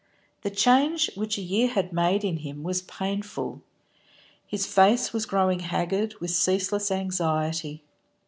[0.41, 3.61] The change which a year had made in him was painful.
[4.47, 7.83] His face was growing haggard with ceaseless anxiety.